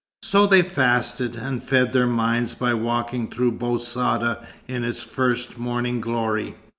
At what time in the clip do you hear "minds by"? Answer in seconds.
2.07-2.73